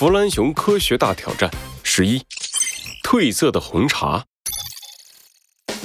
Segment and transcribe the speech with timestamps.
[0.00, 1.50] 弗兰熊科学大挑战
[1.82, 2.24] 十一：
[3.04, 4.24] 褪色的红茶。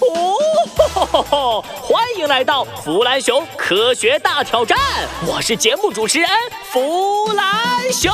[0.00, 4.78] 哦，欢迎来到弗兰熊科学大挑战，
[5.26, 6.30] 我是节目主持人
[6.72, 8.10] 弗兰熊，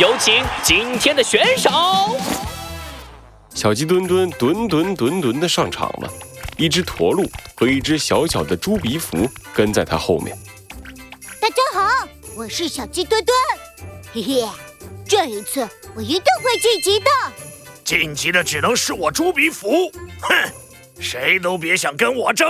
[0.00, 1.70] 有请今天的选手。
[3.54, 6.12] 小鸡墩墩墩墩墩墩的上场了，
[6.58, 7.24] 一只驼鹿
[7.54, 10.36] 和一只小小的猪鼻蝠跟在他后面。
[11.40, 13.32] 大家好，我是小鸡墩墩，
[14.12, 14.44] 嘿嘿，
[15.06, 17.06] 这一次我一定会晋级的。
[17.84, 19.88] 晋级的只能是我朱鼻福，
[20.20, 20.52] 哼，
[20.98, 22.48] 谁都别想跟我争。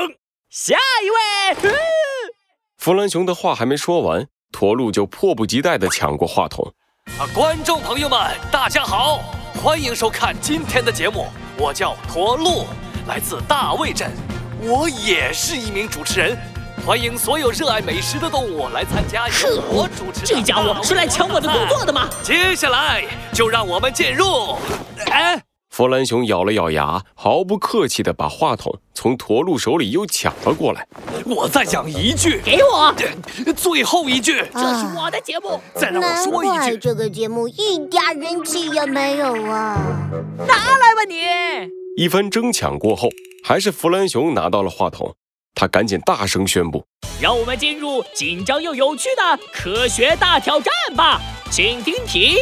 [0.49, 1.71] 下一位，
[2.79, 6.73] 弗兰熊的话还没说完，驼鹿就迫不及待地抢过话筒。
[7.19, 8.19] 啊，观众朋友们，
[8.51, 9.19] 大家好，
[9.63, 11.27] 欢迎收看今天的节目。
[11.59, 12.65] 我叫驼鹿，
[13.07, 14.11] 来自大卫镇，
[14.63, 16.39] 我也是一名主持人。
[16.87, 20.27] 欢迎所有热爱美食的动物来参加由我主持的。
[20.27, 22.09] 这家伙是来抢我的工作的吗？
[22.23, 24.57] 接下来就让我们进入。
[25.07, 30.87] 哎，弗兰熊咬了咬牙，毫不客气地把话筒从驼鹿手里又抢了过来。
[31.27, 32.93] 我再讲一句，给我
[33.55, 35.61] 最后一句，这是我的节目。
[35.75, 39.79] 再让我说一句，这个节目一点人气也没有啊！
[40.39, 41.15] 拿来吧你！
[41.97, 43.09] 一番争抢过后，
[43.45, 45.15] 还是弗兰熊拿到了话筒。
[45.61, 46.83] 他赶紧大声宣布
[47.21, 51.21] ：“让我们进入紧张又有趣的科学大挑战吧！
[51.51, 52.39] 请听题，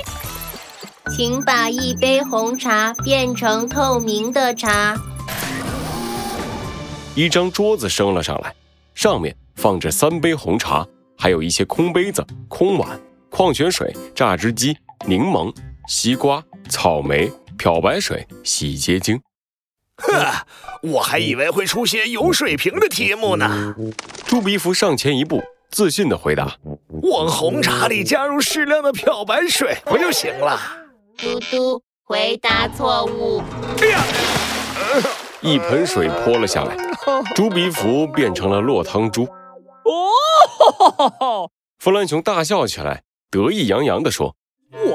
[1.11, 4.97] 请把一杯红茶变成透明的茶。”
[7.17, 8.55] 一张桌子升了上来，
[8.95, 10.87] 上面放着三杯红茶，
[11.19, 15.53] 还有一些空杯子、空碗、矿泉水、榨汁机、柠檬、
[15.89, 19.21] 西瓜、草莓、漂白水、洗洁精。
[19.99, 20.47] 呵，
[20.83, 23.75] 我还以为会出些有水平的题目呢。
[24.27, 26.57] 猪鼻蝠上前一步，自信地回答
[27.03, 30.61] ：“往红茶里加入适量的漂白水不就行了？”
[31.19, 33.43] 嘟嘟，回答错误。
[33.81, 34.01] 哎呀！
[35.41, 36.77] 一盆水泼了下来，
[37.35, 39.29] 猪鼻蝠变成了落汤猪。
[39.85, 44.35] 哦， 弗兰熊大笑起来，得意洋洋地说：“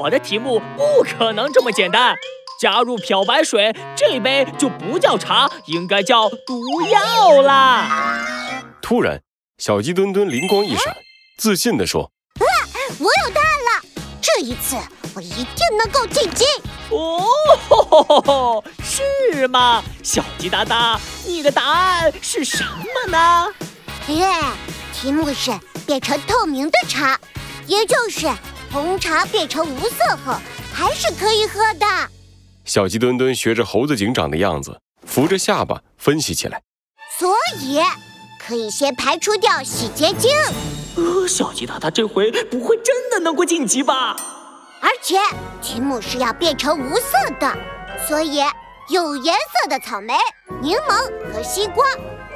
[0.00, 2.14] 我的题目不可能这么简单。”
[2.60, 8.62] 加入漂白水，这杯就不叫茶，应该叫毒药啦！
[8.80, 9.20] 突然，
[9.58, 10.94] 小鸡墩墩灵光一闪，
[11.38, 12.10] 自信地说
[12.40, 12.46] ：“哇，
[12.98, 13.88] 我有答案了！
[14.20, 14.76] 这一次
[15.14, 16.44] 我一定能够晋级！”
[16.90, 17.26] 哦
[17.68, 19.82] 吼吼吼，是吗？
[20.02, 23.48] 小鸡哒哒，你的答案是什么呢？
[24.08, 24.26] 耶，
[24.92, 25.50] 题目是
[25.86, 27.18] 变成透明的茶，
[27.66, 28.30] 也就是
[28.70, 30.34] 红茶变成无色后
[30.72, 31.86] 还是可以喝的。
[32.64, 36.62] 小鸡墩墩学着猴子警长的样子，扶着下巴分析起来。
[37.18, 37.78] 所以，
[38.40, 40.30] 可以先排除掉洗洁精。
[40.96, 44.16] 呃，小鸡大大这回不会真的能够晋级吧？
[44.80, 45.16] 而且
[45.60, 47.54] 题目是要变成无色的，
[48.08, 48.38] 所以
[48.88, 50.14] 有颜色的草莓、
[50.62, 51.84] 柠檬和西瓜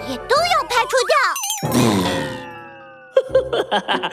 [0.09, 1.98] 也都要排除掉。
[3.71, 4.11] 哈哈，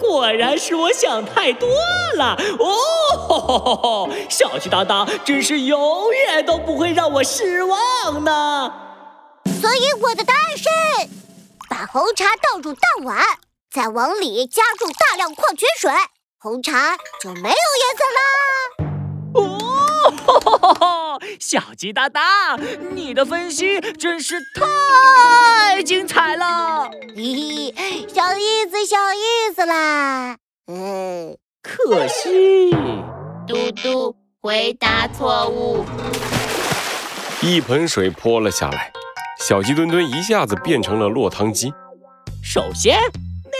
[0.00, 1.68] 果然是我想太多
[2.16, 4.08] 了哦！
[4.28, 8.72] 小鸡大大真是永远都不会让我失望呢。
[9.60, 10.68] 所以我的答案是：
[11.68, 13.24] 把红茶倒入大碗，
[13.70, 15.90] 再往里加入大量矿泉水，
[16.38, 18.81] 红茶就没有颜色啦。
[21.52, 22.56] 哦，小鸡哒哒，
[22.94, 26.88] 你的分析真是太精彩了！
[27.14, 30.38] 嘿嘿，小意思，小意思啦。
[30.68, 32.70] 嗯，可惜，
[33.46, 35.84] 嘟嘟回答错误。
[37.42, 38.90] 一盆水泼了下来，
[39.38, 41.70] 小鸡墩墩一下子变成了落汤鸡。
[42.42, 42.98] 首先，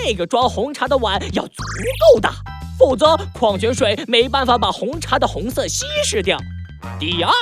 [0.02, 1.62] 那个装红茶的碗要足
[2.14, 2.32] 够大。
[2.78, 6.38] 否则，矿泉水没办法把红茶的红色稀释掉。
[6.98, 7.32] 第二，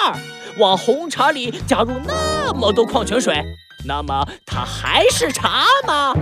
[0.58, 3.42] 往红茶里加入那么多矿泉水，
[3.86, 6.14] 那么它还是茶吗？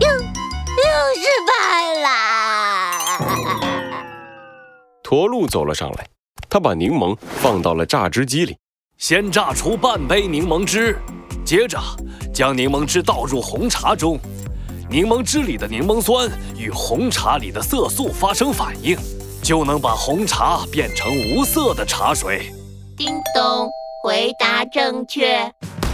[0.00, 0.24] 又又
[1.14, 3.18] 失败啦！
[5.02, 6.06] 驼鹿走了上来，
[6.48, 8.56] 他把柠檬放到了榨汁机里，
[8.98, 10.98] 先榨出半杯柠檬汁，
[11.44, 11.78] 接着
[12.32, 14.18] 将柠檬汁倒入红茶中。
[14.88, 18.98] 柠檬汁里的柠檬酸与红茶里的色素发生反应，
[19.42, 22.52] 就能把红茶变成无色的茶水。
[23.00, 23.66] 叮咚，
[24.02, 25.50] 回答正确。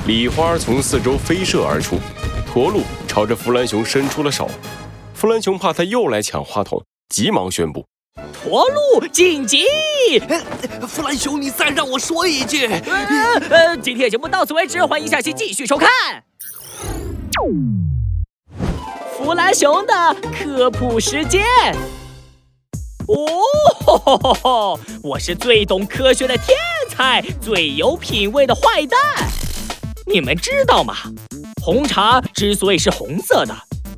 [0.08, 2.00] 礼花从四周飞射而出，
[2.44, 4.50] 驼鹿朝着弗兰熊伸出了手。
[5.14, 7.86] 弗兰熊怕他又来抢话筒，急忙宣布
[8.34, 9.66] ：“驼鹿晋级！”
[10.88, 12.66] 弗兰熊，你再让我说一句。
[12.66, 15.88] 呃，今天节目到此为止，欢迎下期继续收看。
[19.16, 21.44] 弗兰熊的科普时间。
[23.06, 23.14] 哦
[23.84, 24.80] 吼吼吼吼！
[25.04, 26.58] 我是最懂科学的天
[26.98, 28.98] 嗨，最有品味的坏蛋。
[30.06, 30.94] 你们知道吗？
[31.62, 33.54] 红茶之所以是红色的，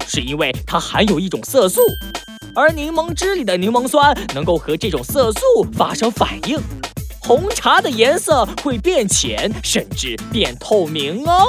[0.08, 1.80] 是因为它含有一种色素，
[2.56, 5.40] 而柠檬汁里的柠檬酸能够和这种色素
[5.74, 6.58] 发生反应，
[7.20, 11.46] 红茶的颜色会变浅，甚至变透明哦。